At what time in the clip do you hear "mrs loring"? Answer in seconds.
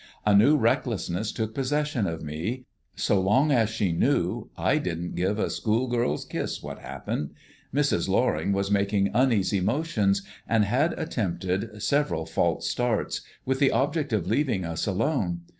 7.71-8.51